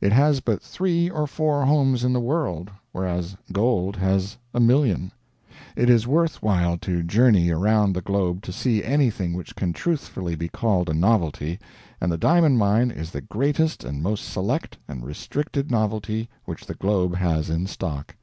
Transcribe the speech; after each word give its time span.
It 0.00 0.10
has 0.14 0.40
but 0.40 0.62
three 0.62 1.10
or 1.10 1.26
four 1.26 1.66
homes 1.66 2.02
in 2.02 2.14
the 2.14 2.18
world, 2.20 2.70
whereas 2.92 3.36
gold 3.52 3.94
has 3.96 4.38
a 4.54 4.58
million. 4.58 5.12
It 5.76 5.90
is 5.90 6.06
worth 6.06 6.42
while 6.42 6.78
to 6.78 7.02
journey 7.02 7.50
around 7.50 7.92
the 7.92 8.00
globe 8.00 8.40
to 8.44 8.52
see 8.52 8.82
anything 8.82 9.34
which 9.34 9.54
can 9.54 9.74
truthfully 9.74 10.34
be 10.34 10.48
called 10.48 10.88
a 10.88 10.94
novelty, 10.94 11.58
and 12.00 12.10
the 12.10 12.16
diamond 12.16 12.56
mine 12.56 12.90
is 12.90 13.10
the 13.10 13.20
greatest 13.20 13.84
and 13.84 14.02
most 14.02 14.24
select 14.24 14.78
and 14.88 15.04
restricted 15.04 15.70
novelty 15.70 16.30
which 16.46 16.64
the 16.64 16.74
globe 16.74 17.14
has 17.16 17.50
in 17.50 17.66
stock. 17.66 18.16